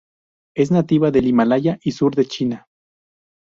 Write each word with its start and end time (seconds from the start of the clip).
Es 0.55 0.71
nativa 0.71 1.11
del 1.11 1.27
Himalaya 1.27 1.77
y 1.83 1.91
sur 1.91 2.15
de 2.15 2.25
China. 2.25 2.65